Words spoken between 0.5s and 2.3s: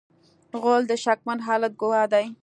غول د شکمن حالت ګواه دی.